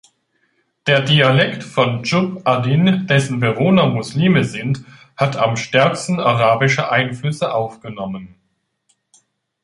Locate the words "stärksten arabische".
5.57-6.89